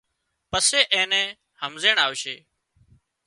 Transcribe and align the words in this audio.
پسي 0.51 0.79
اين 0.93 1.07
نِين 1.11 1.27
همزيڻ 1.61 1.95
آوشي 2.05 2.35